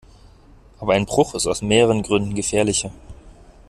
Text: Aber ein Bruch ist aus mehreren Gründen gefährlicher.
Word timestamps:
Aber 0.79 0.93
ein 0.93 1.05
Bruch 1.05 1.35
ist 1.35 1.45
aus 1.45 1.61
mehreren 1.61 2.01
Gründen 2.01 2.33
gefährlicher. 2.33 2.91